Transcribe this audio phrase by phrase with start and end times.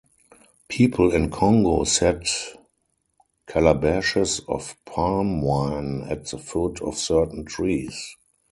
[0.67, 2.25] People in Congo set
[3.47, 8.15] calabashes of palm-wine at the foot of certain trees.